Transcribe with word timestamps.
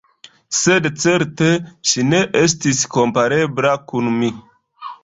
Sed 0.59 0.87
certe, 1.03 1.51
ŝi 1.91 2.07
ne 2.09 2.23
estis 2.43 2.81
komparebla 2.97 3.79
kun 3.93 4.15
mi. 4.19 4.35